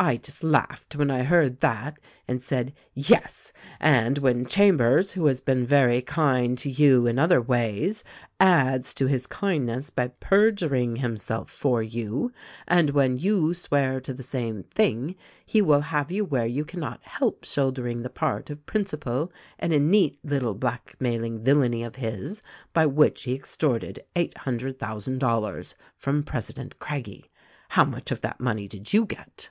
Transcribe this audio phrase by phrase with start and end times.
[0.00, 1.98] "I just laughed when I heard that,
[2.28, 3.52] and said, 'Yes!
[3.80, 8.04] and when Chambers, who has been very kind to you in other ways,
[8.38, 12.30] adds to his kindness by perjuring himself for you,
[12.68, 17.02] and when you swear to the same thing, he will have you where you cannot
[17.02, 20.54] help shouldering the part of principal in a neat 216 THE RECORDING AXGEL little
[21.34, 22.40] blackmailing villainy of his
[22.72, 27.32] by which he extorted eight hundred thousand dollars from president Craggie.
[27.70, 29.48] How much of that money did you get